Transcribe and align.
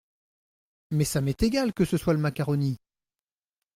Mais 0.89 1.03
ça 1.03 1.21
m’est 1.21 1.43
égal 1.43 1.75
que 1.75 1.85
ce 1.85 1.95
soit 1.95 2.13
le 2.15 2.19
macaroni! 2.19 2.79